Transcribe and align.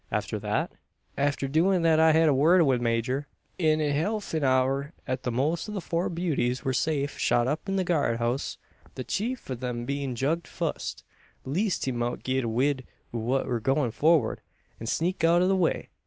"After 0.11 0.39
that?" 0.39 0.71
"Arter 1.15 1.47
doin' 1.47 1.83
thet 1.83 1.99
I 1.99 2.11
hed 2.11 2.27
a 2.27 2.33
word 2.33 2.63
wi' 2.63 2.77
the 2.77 2.81
major; 2.83 3.27
an 3.59 3.79
in 3.79 3.95
helf 3.95 4.33
an 4.33 4.43
hour 4.43 4.93
at 5.05 5.21
the 5.21 5.31
most 5.31 5.71
the 5.71 5.79
four 5.79 6.09
beauties 6.09 6.65
wur 6.65 6.73
safe 6.73 7.19
shot 7.19 7.47
up 7.47 7.69
in 7.69 7.75
the 7.75 7.83
guardhouse 7.83 8.57
the 8.95 9.03
chief 9.03 9.51
o' 9.51 9.57
'em 9.61 9.85
bein' 9.85 10.15
jugged 10.15 10.47
fust, 10.47 11.03
leest 11.45 11.85
he 11.85 11.91
mout 11.91 12.23
get 12.23 12.49
wind 12.49 12.81
o' 13.13 13.19
what 13.19 13.45
wur 13.45 13.59
goin' 13.59 13.91
forrard, 13.91 14.41
an 14.79 14.87
sneak 14.87 15.23
out 15.23 15.43
o' 15.43 15.47
the 15.47 15.55
way. 15.55 15.89